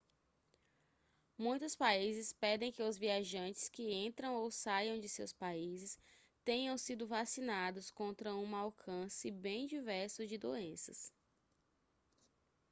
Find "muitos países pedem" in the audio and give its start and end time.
1.37-2.71